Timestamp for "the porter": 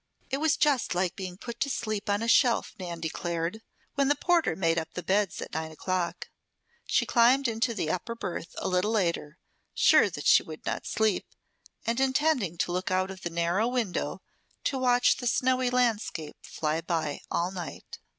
4.07-4.55